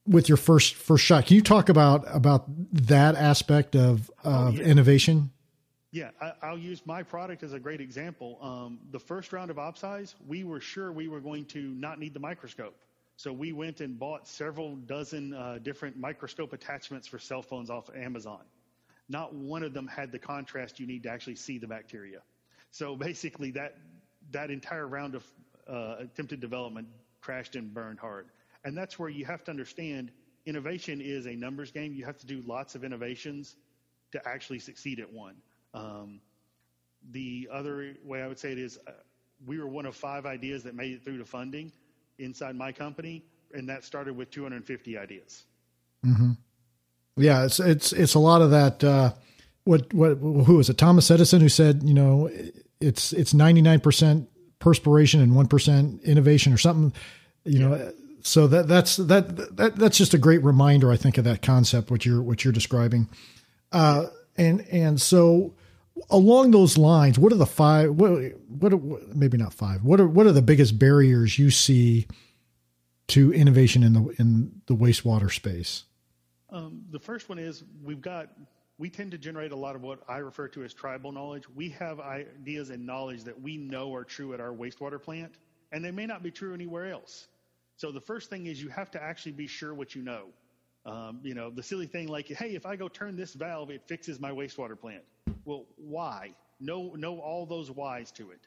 [0.07, 1.27] with your first first shot.
[1.27, 4.64] Can you talk about about that aspect of of yeah.
[4.64, 5.31] innovation?
[5.90, 8.38] Yeah, I, I'll use my product as a great example.
[8.40, 12.14] Um, the first round of OpSize, we were sure we were going to not need
[12.14, 12.75] the microscope.
[13.16, 17.90] So we went and bought several dozen uh, different microscope attachments for cell phones off
[17.94, 18.40] Amazon.
[19.09, 22.20] Not one of them had the contrast you need to actually see the bacteria.
[22.70, 23.77] So basically, that
[24.31, 25.25] that entire round of
[25.68, 26.88] uh, attempted development
[27.20, 28.27] crashed and burned hard.
[28.64, 30.11] And that's where you have to understand
[30.46, 31.92] innovation is a numbers game.
[31.92, 33.55] You have to do lots of innovations
[34.12, 35.37] to actually succeed at one.
[35.75, 36.20] Um,
[37.11, 38.92] the other way I would say it is uh,
[39.46, 41.72] we were one of five ideas that made it through to funding
[42.18, 45.44] inside my company, and that started with 250 ideas.
[46.05, 46.33] Mm-hmm.
[47.16, 48.83] Yeah, it's it's it's a lot of that.
[48.83, 49.12] Uh,
[49.64, 50.79] what what who was it?
[50.79, 52.31] Thomas Edison who said, you know,
[52.81, 56.92] it's it's 99 percent perspiration and one percent innovation or something.
[57.44, 57.68] You yeah.
[57.68, 61.42] know, so that that's that that that's just a great reminder, I think, of that
[61.42, 63.09] concept what you're what you're describing.
[63.70, 65.55] Uh, and and so
[66.11, 67.90] along those lines, what are the five?
[67.90, 69.83] What what, what maybe not five?
[69.85, 72.07] What are what are the biggest barriers you see
[73.09, 75.85] to innovation in the in the wastewater space?
[76.50, 78.28] Um, the first one is we've got
[78.78, 81.48] we tend to generate a lot of what I refer to as tribal knowledge.
[81.48, 85.37] We have ideas and knowledge that we know are true at our wastewater plant,
[85.72, 87.28] and they may not be true anywhere else.
[87.76, 90.26] So the first thing is you have to actually be sure what you know.
[90.85, 93.83] Um, you know, the silly thing like, hey, if I go turn this valve, it
[93.87, 95.05] fixes my wastewater plant.
[95.44, 96.35] Well, why?
[96.61, 98.46] Know know all those whys to it.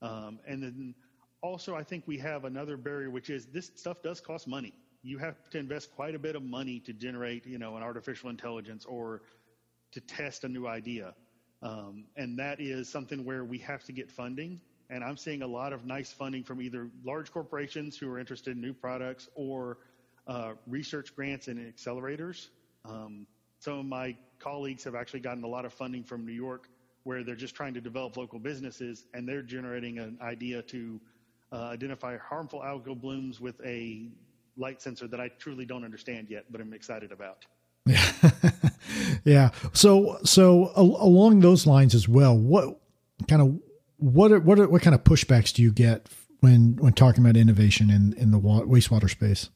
[0.00, 0.94] Um, and then
[1.42, 4.72] also, I think we have another barrier, which is this stuff does cost money.
[5.02, 8.30] You have to invest quite a bit of money to generate, you know, an artificial
[8.30, 9.22] intelligence or
[9.92, 11.14] to test a new idea.
[11.62, 14.60] Um, and that is something where we have to get funding.
[14.90, 18.56] And I'm seeing a lot of nice funding from either large corporations who are interested
[18.56, 19.78] in new products or
[20.26, 22.48] uh, research grants and accelerators.
[22.84, 23.26] Um,
[23.58, 26.68] some of my colleagues have actually gotten a lot of funding from New York
[27.04, 31.00] where they're just trying to develop local businesses and they're generating an idea to
[31.52, 34.08] uh, identify harmful algal blooms with a
[34.56, 37.46] light sensor that I truly don't understand yet, but I'm excited about.
[37.86, 38.12] Yeah.
[39.24, 39.50] yeah.
[39.72, 42.78] So, so along those lines as well, what
[43.28, 43.58] kind of,
[43.96, 46.08] what, what, what kind of pushbacks do you get
[46.40, 49.48] when, when talking about innovation in, in the wastewater space?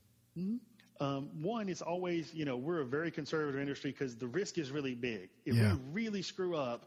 [1.02, 4.70] Um, one is always, you know, we're a very conservative industry because the risk is
[4.70, 5.30] really big.
[5.44, 5.72] If yeah.
[5.72, 6.86] we really screw up,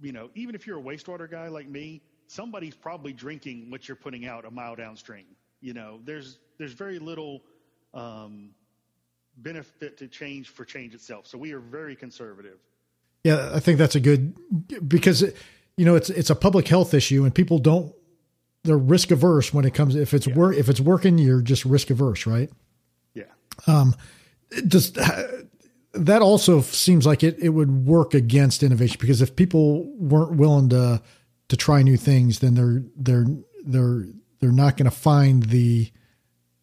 [0.00, 3.96] you know, even if you're a wastewater guy like me, somebody's probably drinking what you're
[3.96, 5.26] putting out a mile downstream.
[5.60, 7.42] You know, there's there's very little
[7.92, 8.54] um,
[9.36, 11.26] benefit to change for change itself.
[11.26, 12.58] So we are very conservative.
[13.22, 14.34] Yeah, I think that's a good
[14.88, 15.22] because
[15.76, 17.94] you know it's it's a public health issue and people don't
[18.64, 20.34] they're risk averse when it comes if it's yeah.
[20.34, 22.48] work if it's working you're just risk averse, right?
[23.66, 23.94] Um,
[24.66, 24.92] does
[25.94, 30.68] that also seems like it, it would work against innovation because if people weren't willing
[30.70, 31.02] to
[31.48, 33.26] to try new things, then they're they're
[33.64, 34.06] they're
[34.40, 35.92] they're not going to find the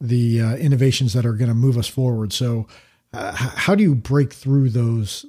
[0.01, 2.33] the uh, innovations that are going to move us forward.
[2.33, 2.67] So,
[3.13, 5.25] uh, how do you break through those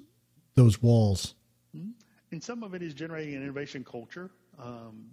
[0.55, 1.35] those walls?
[1.77, 1.91] Mm-hmm.
[2.33, 5.07] And some of it is generating an innovation culture, um,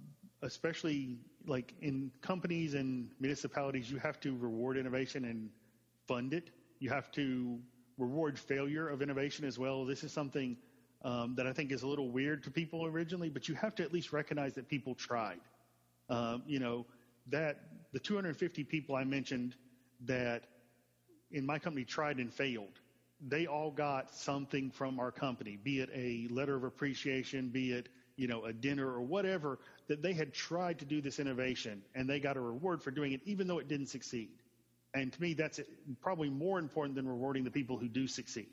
[0.44, 3.92] especially like in companies and municipalities.
[3.92, 5.50] You have to reward innovation and
[6.08, 6.50] fund it.
[6.80, 7.60] You have to
[7.98, 9.86] reward failure of innovation as well.
[9.86, 10.58] This is something
[11.04, 13.84] um, that I think is a little weird to people originally, but you have to
[13.84, 15.40] at least recognize that people tried.
[16.10, 16.86] Um, you know,
[17.30, 17.60] that
[17.92, 19.56] the 250 people I mentioned
[20.06, 20.44] that
[21.32, 22.80] in my company tried and failed,
[23.28, 27.90] they all got something from our company, be it a letter of appreciation, be it,
[28.16, 32.10] you know, a dinner or whatever, that they had tried to do this innovation and
[32.10, 34.30] they got a reward for doing it, even though it didn't succeed.
[34.98, 35.60] And to me, that's
[36.02, 38.48] probably more important than rewarding the people who do succeed.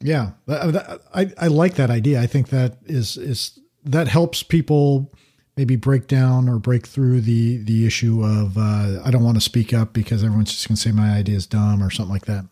[0.00, 2.20] Yeah, I, I like that idea.
[2.20, 5.12] I think that is is that helps people
[5.56, 9.40] maybe break down or break through the the issue of uh, I don't want to
[9.40, 12.26] speak up because everyone's just going to say my idea is dumb or something like
[12.26, 12.46] that.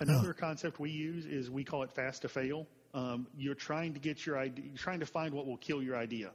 [0.00, 0.40] Another oh.
[0.40, 2.66] concept we use is we call it fast to fail.
[2.94, 5.96] Um, you're trying to get your idea, you're trying to find what will kill your
[5.96, 6.30] idea,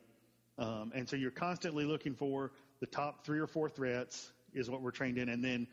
[0.58, 4.82] um, and so you're constantly looking for the top three or four threats is what
[4.82, 5.68] we're trained in, and then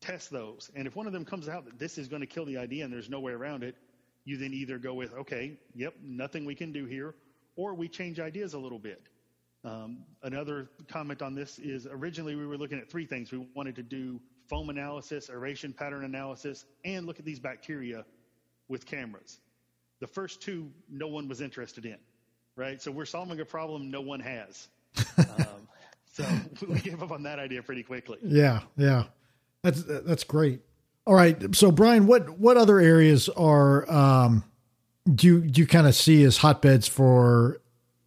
[0.00, 0.70] test those.
[0.74, 2.84] And if one of them comes out that this is going to kill the idea
[2.84, 3.76] and there's no way around it,
[4.24, 7.14] you then either go with, okay, yep, nothing we can do here,
[7.56, 9.02] or we change ideas a little bit.
[9.64, 13.30] Um, another comment on this is originally we were looking at three things.
[13.30, 18.04] We wanted to do foam analysis, aeration pattern analysis, and look at these bacteria
[18.68, 19.38] with cameras.
[20.00, 21.98] The first two, no one was interested in,
[22.56, 22.80] right?
[22.80, 24.68] So we're solving a problem no one has.
[25.18, 25.68] um,
[26.58, 28.18] so we gave up on that idea pretty quickly.
[28.22, 29.04] Yeah, yeah,
[29.62, 30.60] that's that's great.
[31.06, 34.44] All right, so Brian, what what other areas are um,
[35.12, 37.60] do you, do you kind of see as hotbeds for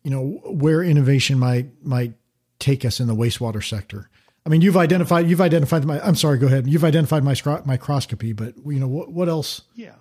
[0.03, 2.13] you know where innovation might might
[2.59, 4.09] take us in the wastewater sector?
[4.45, 5.99] I mean, you've identified you've identified my.
[6.01, 6.67] I'm sorry, go ahead.
[6.67, 9.61] You've identified my microscopy, but you know what what else?
[9.75, 9.95] Yeah,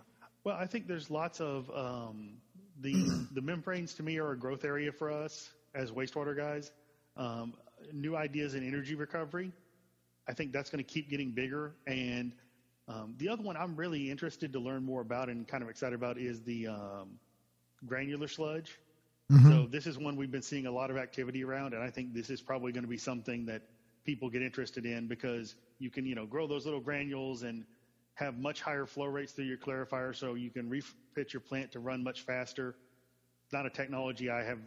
[0.45, 2.35] well, I think there's lots of um,
[2.81, 6.73] the the membranes to me are a growth area for us as wastewater guys.
[7.17, 7.55] Um,
[7.93, 9.53] new ideas in energy recovery.
[10.29, 11.75] I think that's going to keep getting bigger.
[11.87, 12.33] And
[12.89, 15.95] um, the other one I'm really interested to learn more about and kind of excited
[15.95, 17.19] about is the um,
[17.87, 18.79] granular sludge.
[19.31, 19.51] Mm-hmm.
[19.51, 22.13] So this is one we've been seeing a lot of activity around, and I think
[22.13, 23.63] this is probably going to be something that
[24.05, 27.65] people get interested in because you can, you know, grow those little granules and
[28.15, 31.81] have much higher flow rates through your clarifier, so you can refit your plant to
[31.81, 32.75] run much faster.
[33.53, 34.59] Not a technology I have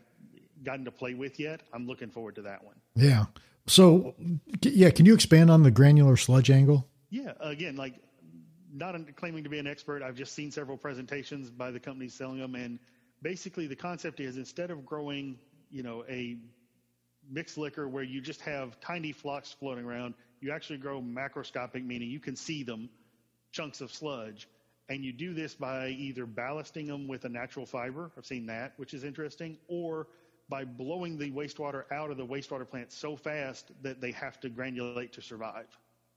[0.63, 1.61] gotten to play with yet.
[1.73, 2.75] I'm looking forward to that one.
[2.95, 3.25] Yeah.
[3.67, 4.15] So,
[4.61, 6.87] yeah, can you expand on the granular sludge angle?
[7.09, 7.33] Yeah.
[7.39, 7.95] Again, like
[8.73, 12.39] not claiming to be an expert, I've just seen several presentations by the companies selling
[12.39, 12.79] them, and
[13.21, 15.37] basically the concept is instead of growing,
[15.71, 16.37] you know, a
[17.29, 22.09] mixed liquor where you just have tiny flocks floating around, you actually grow macroscopic, meaning
[22.09, 22.89] you can see them,
[23.51, 24.47] chunks of sludge.
[24.89, 28.11] And you do this by either ballasting them with a natural fiber.
[28.15, 30.07] I've seen that, which is interesting, or
[30.47, 34.49] by blowing the wastewater out of the wastewater plant so fast that they have to
[34.49, 35.65] granulate to survive.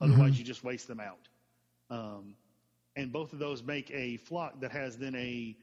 [0.01, 0.39] Otherwise, mm-hmm.
[0.39, 1.29] you just waste them out.
[1.91, 2.35] Um,
[2.97, 5.57] and both of those make a flock that has then a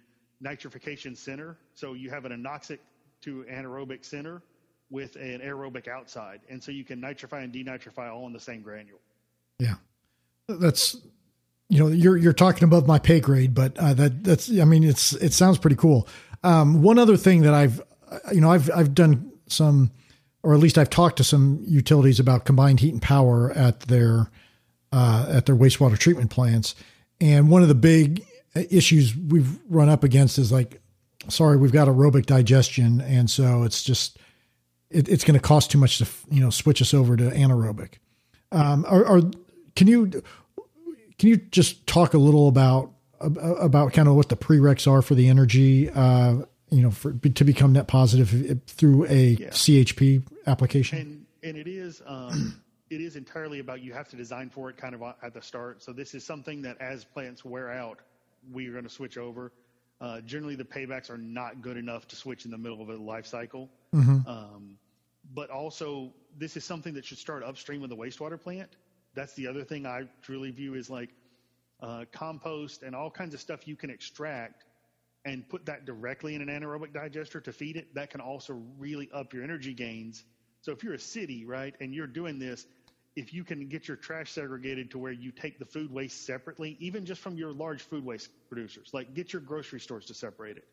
[0.44, 1.58] nitrification center.
[1.74, 2.80] So you have an anoxic
[3.22, 4.42] to anaerobic center
[4.90, 6.42] with an aerobic outside.
[6.50, 9.00] And so you can nitrify and denitrify all in the same granule.
[9.60, 9.76] Yeah.
[10.48, 10.96] That's,
[11.70, 14.84] you know, you're, you're talking above my pay grade, but uh, that that's, I mean,
[14.84, 16.08] it's, it sounds pretty cool.
[16.44, 17.82] Um, one other thing that I've,
[18.34, 19.92] you know, I've I've done some,
[20.44, 24.30] or at least I've talked to some utilities about combined heat and power at their
[24.92, 26.76] uh, at their wastewater treatment plants,
[27.20, 28.26] and one of the big
[28.56, 30.82] issues we've run up against is like,
[31.28, 34.18] sorry, we've got aerobic digestion, and so it's just
[34.90, 37.96] it, it's going to cost too much to you know switch us over to anaerobic.
[38.52, 39.22] Um, or,
[39.76, 40.08] can you
[41.18, 45.16] can you just talk a little about about kind of what the prereqs are for
[45.16, 49.50] the energy, uh, you know, for, to become net positive through a yeah.
[49.50, 50.98] CHP application?
[51.00, 54.78] And, and it is um, it is entirely about you have to design for it
[54.78, 55.84] kind of at the start.
[55.84, 58.00] So this is something that as plants wear out,
[58.52, 59.52] we are going to switch over.
[60.02, 62.96] Uh, generally, the paybacks are not good enough to switch in the middle of a
[62.96, 63.70] life cycle.
[63.94, 64.28] Mm-hmm.
[64.28, 64.78] Um,
[65.34, 68.76] but also, this is something that should start upstream of the wastewater plant.
[69.16, 71.10] That's the other thing I truly view is like
[71.82, 74.66] uh, compost and all kinds of stuff you can extract
[75.26, 77.94] and put that directly in an anaerobic digester to feed it.
[77.96, 80.24] That can also really up your energy gains.
[80.62, 82.66] So if you're a city, right, and you're doing this,
[83.16, 86.78] if you can get your trash segregated to where you take the food waste separately,
[86.80, 90.58] even just from your large food waste producers, like get your grocery stores to separate
[90.58, 90.68] it.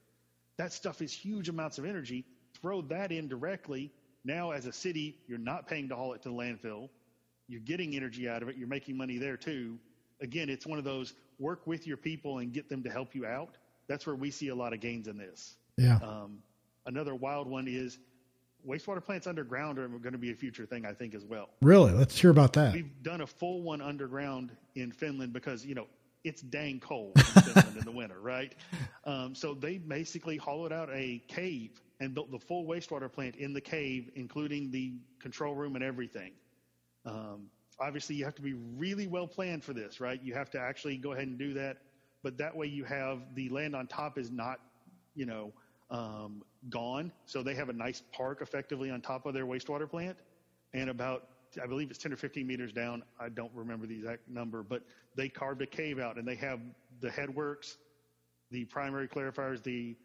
[0.59, 2.25] That stuff is huge amounts of energy.
[2.61, 3.93] Throw that in directly.
[4.25, 6.89] Now, as a city, you're not paying to haul it to the landfill.
[7.49, 8.57] You're getting energy out of it.
[8.57, 9.79] You're making money there too.
[10.21, 13.27] Again, it's one of those work with your people and get them to help you
[13.27, 13.57] out.
[13.93, 15.57] That's where we see a lot of gains in this.
[15.77, 15.99] Yeah.
[16.03, 16.39] Um,
[16.87, 17.99] another wild one is
[18.67, 21.51] wastewater plants underground are going to be a future thing, I think, as well.
[21.61, 21.93] Really?
[21.93, 22.73] Let's hear about that.
[22.73, 25.89] We've done a full one underground in Finland because, you know,
[26.25, 28.55] it's dang cold in Finland in the winter, right?
[29.05, 33.53] Um, so they basically hollowed out a cave and built the full wastewater plant in
[33.53, 36.33] the cave, including the control room and everything.
[37.05, 40.19] Um, obviously, you have to be really well planned for this, right?
[40.23, 41.77] You have to actually go ahead and do that.
[42.23, 44.61] But that way, you have the land on top is not,
[45.15, 45.53] you know,
[45.91, 47.13] um, gone.
[47.27, 50.17] So they have a nice park effectively on top of their wastewater plant.
[50.73, 51.29] And about,
[51.63, 53.03] I believe it's 10 or 15 meters down.
[53.21, 54.83] I don't remember the exact number, but
[55.17, 56.61] they carved a cave out and they have
[57.01, 57.77] the headworks,
[58.51, 59.97] the primary clarifiers, the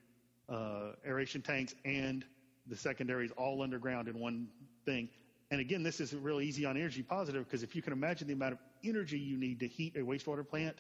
[0.50, 2.26] uh, aeration tanks, and
[2.68, 4.48] the secondaries all underground in one
[4.86, 5.08] thing.
[5.52, 8.34] And again, this is really easy on energy positive because if you can imagine the
[8.34, 10.76] amount of energy you need to heat a wastewater plant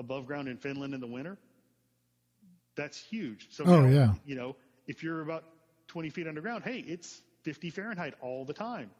[0.00, 1.38] above ground in Finland in the winter,
[2.74, 3.46] that's huge.
[3.50, 4.14] So, oh, now, yeah.
[4.24, 4.56] you know,
[4.88, 5.44] if you're about
[5.86, 8.90] 20 feet underground, hey, it's 50 Fahrenheit all the time.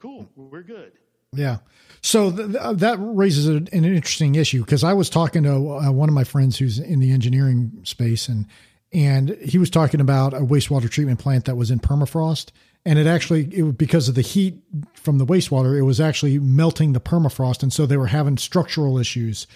[0.00, 0.92] Cool, we're good.
[1.32, 1.58] Yeah.
[2.00, 5.92] So th- th- that raises an, an interesting issue because I was talking to uh,
[5.92, 8.46] one of my friends who's in the engineering space and
[8.90, 12.52] and he was talking about a wastewater treatment plant that was in permafrost
[12.86, 14.62] and it actually it because of the heat
[14.94, 18.96] from the wastewater it was actually melting the permafrost and so they were having structural
[18.96, 19.46] issues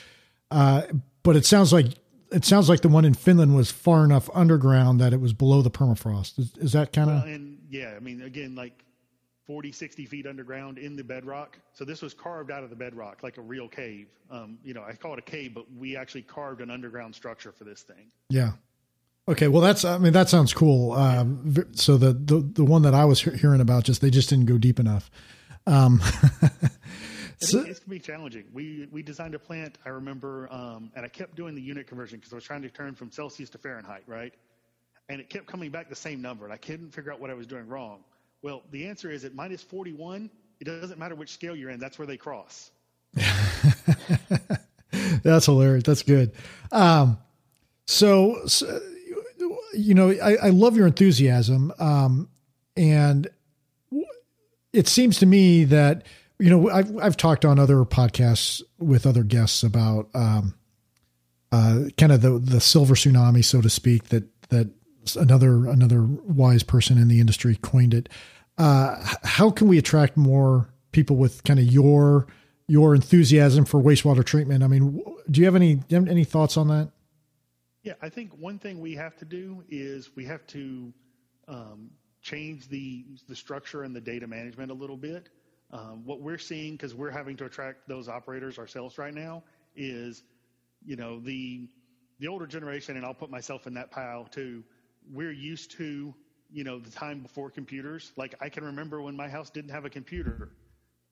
[0.52, 0.82] uh,
[1.22, 1.86] but it sounds like
[2.30, 5.62] it sounds like the one in Finland was far enough underground that it was below
[5.62, 6.38] the permafrost.
[6.38, 7.16] Is, is that kind of?
[7.16, 8.84] Well, and yeah, I mean, again, like
[9.46, 11.58] 40, 60 feet underground in the bedrock.
[11.72, 14.08] So this was carved out of the bedrock like a real cave.
[14.30, 17.52] Um, you know, I call it a cave, but we actually carved an underground structure
[17.52, 18.10] for this thing.
[18.30, 18.52] Yeah.
[19.28, 19.48] Okay.
[19.48, 20.92] Well, that's, I mean, that sounds cool.
[20.92, 24.46] Um, so the, the, the one that I was hearing about, just, they just didn't
[24.46, 25.10] go deep enough.
[25.66, 26.02] Um,
[27.42, 28.44] So, it's gonna be challenging.
[28.52, 29.78] We we designed a plant.
[29.84, 32.70] I remember, um, and I kept doing the unit conversion because I was trying to
[32.70, 34.32] turn from Celsius to Fahrenheit, right?
[35.08, 37.34] And it kept coming back the same number, and I couldn't figure out what I
[37.34, 38.04] was doing wrong.
[38.42, 40.30] Well, the answer is at minus 41.
[40.60, 41.80] It doesn't matter which scale you're in.
[41.80, 42.70] That's where they cross.
[45.22, 45.84] that's hilarious.
[45.84, 46.32] That's good.
[46.70, 47.18] Um,
[47.86, 48.80] so, so,
[49.74, 52.28] you know, I, I love your enthusiasm, um,
[52.76, 53.28] and
[54.72, 56.06] it seems to me that
[56.42, 60.54] you know, I've I've talked on other podcasts with other guests about um,
[61.52, 64.08] uh, kind of the the silver tsunami, so to speak.
[64.08, 64.68] That that
[65.16, 68.08] another another wise person in the industry coined it.
[68.58, 72.26] Uh, how can we attract more people with kind of your
[72.66, 74.64] your enthusiasm for wastewater treatment?
[74.64, 75.00] I mean,
[75.30, 76.90] do you have any any thoughts on that?
[77.84, 80.92] Yeah, I think one thing we have to do is we have to
[81.46, 85.28] um, change the the structure and the data management a little bit.
[85.72, 89.42] Um, what we're seeing, because we're having to attract those operators ourselves right now,
[89.74, 90.22] is,
[90.84, 91.68] you know, the
[92.18, 94.62] the older generation, and I'll put myself in that pile too.
[95.10, 96.14] We're used to,
[96.52, 98.12] you know, the time before computers.
[98.16, 100.50] Like I can remember when my house didn't have a computer.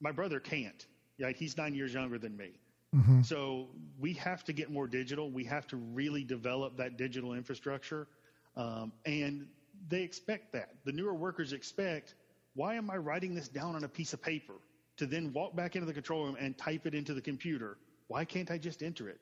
[0.00, 0.86] My brother can't.
[1.20, 1.36] Right?
[1.36, 2.52] He's nine years younger than me.
[2.94, 3.22] Mm-hmm.
[3.22, 5.30] So we have to get more digital.
[5.30, 8.08] We have to really develop that digital infrastructure,
[8.56, 9.46] um, and
[9.88, 10.70] they expect that.
[10.84, 12.14] The newer workers expect
[12.54, 14.54] why am I writing this down on a piece of paper
[14.96, 17.76] to then walk back into the control room and type it into the computer?
[18.08, 19.20] Why can't I just enter it?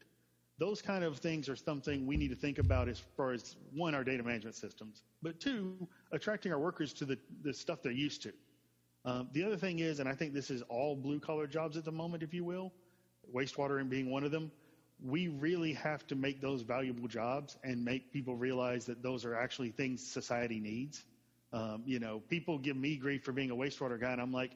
[0.59, 3.95] Those kind of things are something we need to think about as far as one,
[3.95, 8.23] our data management systems, but two, attracting our workers to the, the stuff they're used
[8.23, 8.33] to.
[9.05, 11.85] Um, the other thing is, and I think this is all blue collar jobs at
[11.85, 12.73] the moment, if you will,
[13.33, 14.51] wastewater and being one of them,
[15.05, 19.37] we really have to make those valuable jobs and make people realize that those are
[19.37, 21.05] actually things society needs.
[21.53, 24.53] Um, you know, people give me grief for being a wastewater guy, and I'm like,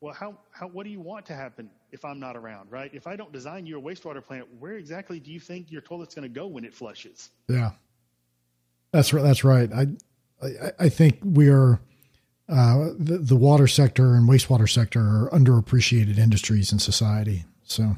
[0.00, 2.90] well, how, how, what do you want to happen if I'm not around, right?
[2.92, 6.14] If I don't design you a wastewater plant, where exactly do you think your toilet's
[6.14, 7.30] going to go when it flushes?
[7.48, 7.70] Yeah,
[8.92, 9.22] that's right.
[9.22, 9.72] That's right.
[9.72, 9.86] I,
[10.42, 11.80] I, I think we are,
[12.46, 17.46] uh, the, the water sector and wastewater sector are underappreciated industries in society.
[17.62, 17.96] So,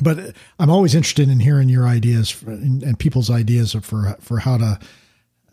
[0.00, 4.38] but I'm always interested in hearing your ideas for, and, and people's ideas for, for
[4.38, 4.78] how to,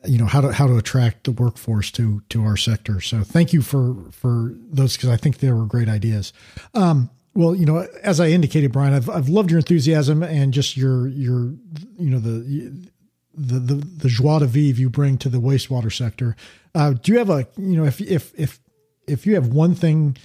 [0.05, 3.01] you know how to how to attract the workforce to to our sector.
[3.01, 6.33] So thank you for for those because I think they were great ideas.
[6.73, 10.77] Um, well, you know, as I indicated, Brian, I've I've loved your enthusiasm and just
[10.77, 11.53] your your
[11.97, 12.87] you know the
[13.33, 16.35] the the, the joie de vivre you bring to the wastewater sector.
[16.73, 18.59] Uh, do you have a you know if if if
[19.07, 20.17] if you have one thing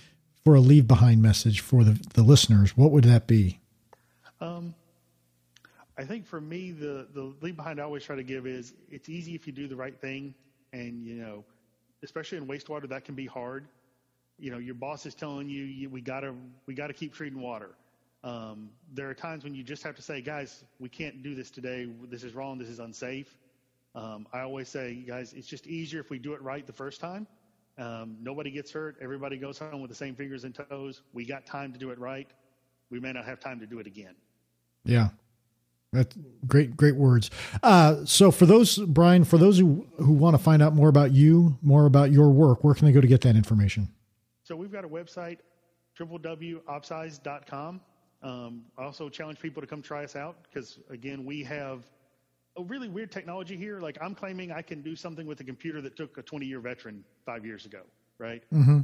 [0.45, 3.61] for a leave behind message for the the listeners, what would that be?
[4.41, 4.75] Um,
[5.97, 9.09] I think for me, the the lead behind I always try to give is it's
[9.09, 10.35] easy if you do the right thing,
[10.73, 11.45] and you know,
[12.03, 13.69] especially in wastewater, that can be hard.
[14.39, 16.35] You know, your boss is telling you, you we gotta
[16.67, 17.71] we gotta keep treating water.
[18.25, 21.51] Um, there are times when you just have to say, guys, we can't do this
[21.51, 21.87] today.
[22.09, 22.59] This is wrong.
[22.59, 23.39] This is unsafe.
[23.95, 27.01] Um, I always say, guys, it's just easier if we do it right the first
[27.01, 27.27] time.
[27.79, 28.97] Um, nobody gets hurt.
[29.01, 31.03] Everybody goes home with the same fingers and toes.
[31.13, 32.29] We got time to do it right.
[32.91, 34.15] We may not have time to do it again.
[34.85, 35.09] Yeah,
[35.93, 36.17] that's
[36.47, 37.31] great, great words.
[37.63, 41.13] Uh, so for those, Brian, for those who, who want to find out more about
[41.13, 43.89] you, more about your work, where can they go to get that information?
[44.43, 45.39] So we've got a website,
[45.99, 47.81] www.opsize.com.
[48.23, 51.85] Um, I also challenge people to come try us out because again, we have
[52.57, 53.81] a really weird technology here.
[53.81, 56.61] Like I'm claiming I can do something with a computer that took a 20 year
[56.61, 57.81] veteran five years ago,
[58.19, 58.43] right?
[58.53, 58.81] Mm-hmm.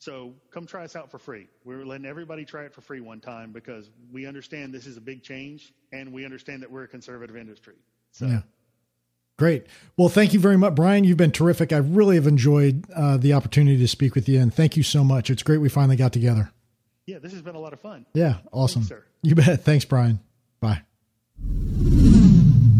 [0.00, 1.46] So come try us out for free.
[1.64, 5.00] We're letting everybody try it for free one time because we understand this is a
[5.00, 7.74] big change and we understand that we're a conservative industry.
[8.10, 8.26] So.
[8.26, 8.40] Yeah.
[9.38, 9.66] Great.
[9.98, 11.04] Well, thank you very much, Brian.
[11.04, 11.72] You've been terrific.
[11.72, 15.02] I really have enjoyed uh, the opportunity to speak with you, and thank you so
[15.02, 15.30] much.
[15.30, 16.50] It's great we finally got together.
[17.06, 18.04] Yeah, this has been a lot of fun.
[18.12, 18.82] Yeah, awesome.
[18.82, 19.64] Thanks, you bet.
[19.64, 20.20] Thanks, Brian.
[20.60, 20.82] Bye.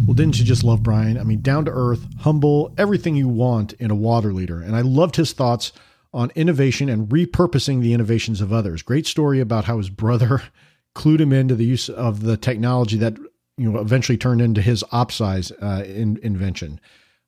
[0.07, 1.19] Well, didn't you just love Brian?
[1.19, 4.61] I mean, down to earth, humble, everything you want in a water leader.
[4.61, 5.73] And I loved his thoughts
[6.13, 8.83] on innovation and repurposing the innovations of others.
[8.83, 10.43] Great story about how his brother
[10.95, 13.17] clued him into the use of the technology that
[13.57, 16.81] you know eventually turned into his OpSize uh, in, invention.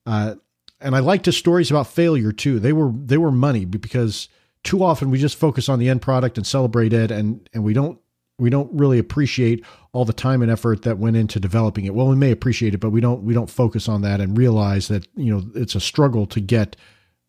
[0.07, 0.35] Uh,
[0.80, 2.59] and I liked his stories about failure too.
[2.59, 4.28] They were they were money because
[4.64, 7.72] too often we just focus on the end product and celebrate it, and and we
[7.72, 7.99] don't
[8.39, 11.95] we don't really appreciate all the time and effort that went into developing it.
[11.95, 14.89] Well, we may appreciate it, but we don't we don't focus on that and realize
[14.89, 16.74] that you know it's a struggle to get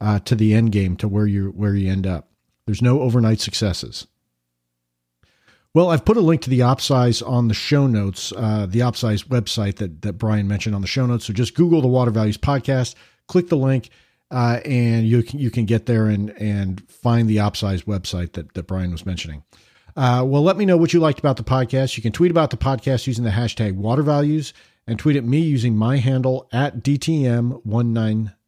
[0.04, 2.28] uh, to the end game to where you where you end up.
[2.66, 4.06] There's no overnight successes.
[5.74, 9.26] Well, I've put a link to the OpSize on the show notes, uh, the OpSize
[9.28, 11.26] website that that Brian mentioned on the show notes.
[11.26, 12.95] So just Google the Water Values Podcast,
[13.28, 13.89] click the link,
[14.30, 18.54] uh, and you can you can get there and and find the OpSize website that
[18.56, 19.43] that Brian was mentioning.
[19.95, 21.95] Uh, well, let me know what you liked about the podcast.
[21.95, 24.54] You can tweet about the podcast using the hashtag Water Values
[24.86, 26.84] and tweet at me using my handle at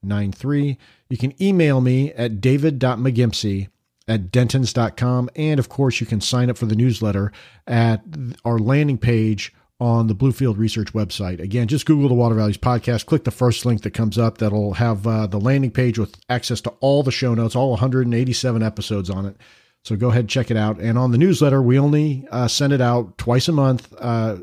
[0.08, 0.78] DTM1993.
[1.10, 3.70] You can email me at david.mcgimpsey
[4.08, 5.30] at dentons.com.
[5.36, 7.32] And of course, you can sign up for the newsletter
[7.68, 8.03] at
[8.43, 11.41] our landing page on the Bluefield Research website.
[11.41, 14.38] Again, just Google the Water Values podcast, click the first link that comes up.
[14.38, 18.64] That'll have uh, the landing page with access to all the show notes, all 187
[18.64, 19.36] episodes on it.
[19.84, 20.80] So go ahead and check it out.
[20.80, 24.38] And on the newsletter, we only uh, send it out twice a month, uh,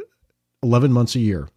[0.62, 1.48] 11 months a year.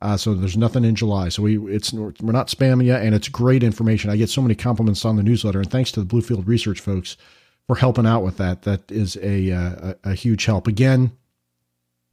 [0.00, 1.28] Uh, so there's nothing in July.
[1.28, 4.10] So we it's we're not spamming you, and it's great information.
[4.10, 7.16] I get so many compliments on the newsletter, and thanks to the Bluefield Research folks
[7.66, 8.62] for helping out with that.
[8.62, 10.68] That is a uh, a, a huge help.
[10.68, 11.12] Again,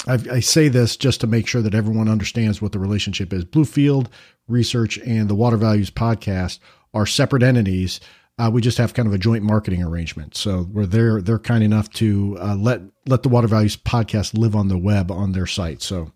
[0.08, 3.46] I've, i say this just to make sure that everyone understands what the relationship is.
[3.46, 4.08] Bluefield
[4.48, 6.60] Research and the Water Values Podcast
[6.94, 8.00] are separate entities.
[8.38, 10.36] Uh, we just have kind of a joint marketing arrangement.
[10.36, 14.56] So where they're they're kind enough to uh, let let the Water Values Podcast live
[14.56, 15.82] on the web on their site.
[15.82, 16.12] So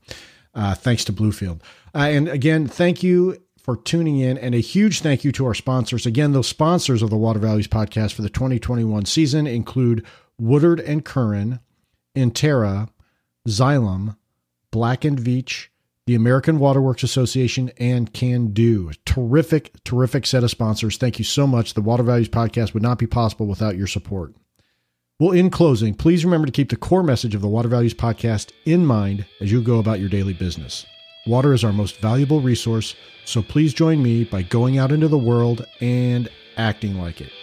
[0.53, 1.61] uh, thanks to Bluefield.
[1.93, 5.53] Uh, and again, thank you for tuning in and a huge thank you to our
[5.53, 6.05] sponsors.
[6.05, 10.05] Again, those sponsors of the Water Values podcast for the 2021 season include
[10.39, 11.59] Woodard and Curran,
[12.15, 12.89] Intera,
[13.47, 14.15] Xylem,
[14.71, 15.67] Black and Veatch,
[16.05, 18.95] the American Waterworks Association, and Kando.
[19.05, 20.97] Terrific, terrific set of sponsors.
[20.97, 21.73] Thank you so much.
[21.73, 24.33] The Water Values podcast would not be possible without your support.
[25.19, 28.53] Well, in closing, please remember to keep the core message of the Water Values podcast
[28.63, 30.85] in mind as you go about your daily business.
[31.27, 32.95] Water is our most valuable resource,
[33.25, 37.33] so please join me by going out into the world and acting like it.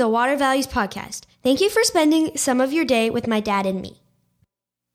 [0.00, 1.24] The Water Values Podcast.
[1.42, 4.00] Thank you for spending some of your day with my dad and me.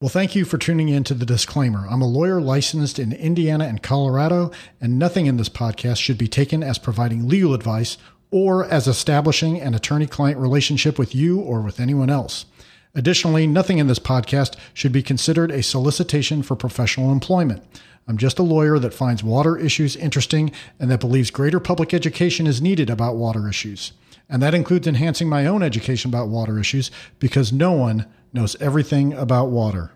[0.02, 1.86] Well, thank you for tuning in to the disclaimer.
[1.88, 4.50] I'm a lawyer licensed in Indiana and Colorado,
[4.82, 8.00] and nothing in this podcast should be taken as providing legal advice
[8.32, 12.48] or as establishing an attorney client relationship with you or with anyone else.
[12.96, 17.64] Additionally, nothing in this podcast should be considered a solicitation for professional employment.
[18.08, 22.48] I'm just a lawyer that finds water issues interesting and that believes greater public education
[22.48, 23.94] is needed about water issues.
[24.30, 29.14] And that includes enhancing my own education about water issues because no one knows everything
[29.14, 29.92] about water.